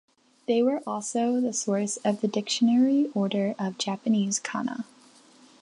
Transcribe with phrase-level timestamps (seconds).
[0.47, 4.85] They were also the source of the dictionary order of Japanese "kana".